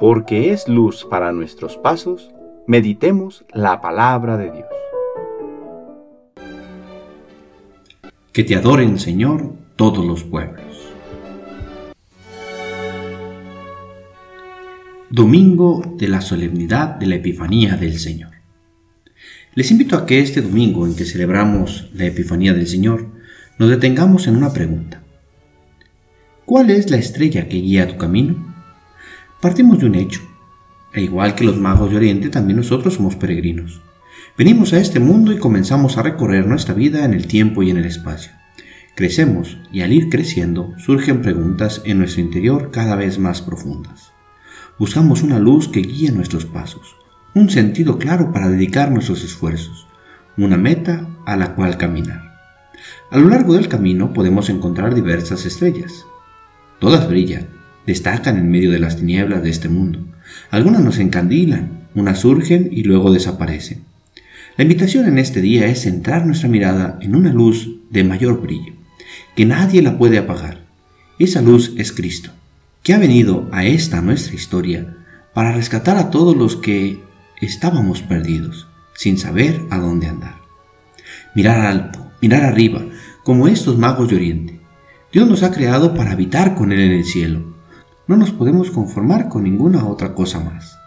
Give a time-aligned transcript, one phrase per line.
[0.00, 2.30] porque es luz para nuestros pasos,
[2.66, 4.66] meditemos la palabra de Dios.
[8.32, 10.64] Que te adoren, Señor, todos los pueblos.
[15.10, 18.30] Domingo de la solemnidad de la Epifanía del Señor.
[19.54, 23.08] Les invito a que este domingo en que celebramos la Epifanía del Señor,
[23.58, 25.02] nos detengamos en una pregunta.
[26.46, 28.50] ¿Cuál es la estrella que guía tu camino?
[29.40, 30.20] Partimos de un hecho.
[30.92, 33.80] E igual que los magos de Oriente, también nosotros somos peregrinos.
[34.36, 37.78] Venimos a este mundo y comenzamos a recorrer nuestra vida en el tiempo y en
[37.78, 38.32] el espacio.
[38.94, 44.12] Crecemos y al ir creciendo surgen preguntas en nuestro interior cada vez más profundas.
[44.78, 46.96] Buscamos una luz que guíe nuestros pasos,
[47.34, 49.86] un sentido claro para dedicar nuestros esfuerzos,
[50.36, 52.22] una meta a la cual caminar.
[53.10, 56.04] A lo largo del camino podemos encontrar diversas estrellas.
[56.78, 60.04] Todas brillan, destacan en medio de las tinieblas de este mundo.
[60.50, 63.84] Algunas nos encandilan, unas surgen y luego desaparecen.
[64.56, 68.74] La invitación en este día es centrar nuestra mirada en una luz de mayor brillo,
[69.34, 70.60] que nadie la puede apagar.
[71.18, 72.30] Esa luz es Cristo,
[72.82, 74.96] que ha venido a esta nuestra historia
[75.34, 77.00] para rescatar a todos los que
[77.40, 80.36] estábamos perdidos, sin saber a dónde andar.
[81.34, 82.84] Mirar alto, mirar arriba,
[83.24, 84.60] como estos magos de Oriente.
[85.12, 87.54] Dios nos ha creado para habitar con Él en el cielo,
[88.10, 90.80] no nos podemos conformar con ninguna otra cosa más.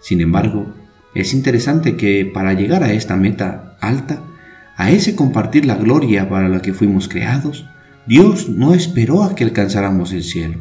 [0.00, 0.74] Sin embargo,
[1.14, 4.24] es interesante que para llegar a esta meta alta,
[4.76, 7.64] a ese compartir la gloria para la que fuimos creados,
[8.08, 10.58] Dios no esperó a que alcanzáramos el cielo,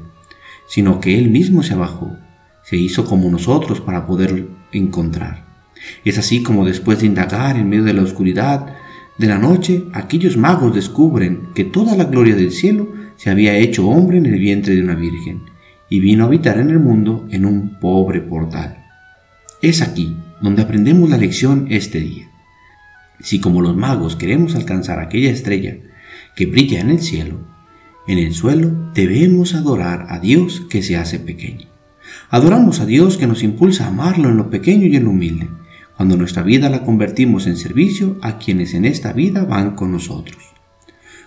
[0.67, 2.15] sino que Él mismo se bajó,
[2.61, 5.47] se hizo como nosotros para poder encontrar.
[6.05, 8.67] Es así como después de indagar en medio de la oscuridad
[9.17, 13.87] de la noche, aquellos magos descubren que toda la gloria del cielo se había hecho
[13.87, 15.49] hombre en el vientre de una virgen
[15.91, 18.77] y vino a habitar en el mundo en un pobre portal.
[19.61, 22.31] Es aquí donde aprendemos la lección este día.
[23.19, 25.75] Si como los magos queremos alcanzar aquella estrella
[26.33, 27.41] que brilla en el cielo,
[28.07, 31.67] en el suelo debemos adorar a Dios que se hace pequeño.
[32.29, 35.49] Adoramos a Dios que nos impulsa a amarlo en lo pequeño y en lo humilde,
[35.97, 40.37] cuando nuestra vida la convertimos en servicio a quienes en esta vida van con nosotros.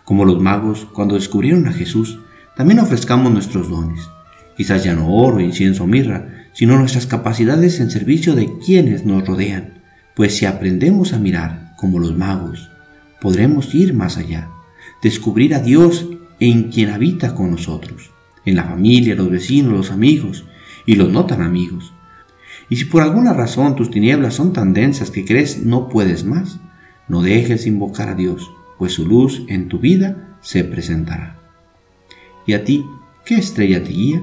[0.07, 2.19] Como los magos, cuando descubrieron a Jesús,
[2.57, 4.09] también ofrezcamos nuestros dones,
[4.57, 9.83] quizás ya no oro, incienso, mirra, sino nuestras capacidades en servicio de quienes nos rodean,
[10.15, 12.71] pues si aprendemos a mirar como los magos,
[13.21, 14.51] podremos ir más allá,
[15.03, 16.09] descubrir a Dios
[16.41, 18.11] en quien habita con nosotros,
[18.45, 20.45] en la familia, los vecinos, los amigos
[20.87, 21.93] y los no tan amigos.
[22.69, 26.61] Y si por alguna razón tus tinieblas son tan densas que crees no puedes más,
[27.09, 31.39] no dejes invocar a Dios, pues su luz en tu vida se presentará.
[32.47, 32.85] ¿Y a ti
[33.25, 34.23] qué estrella te guía?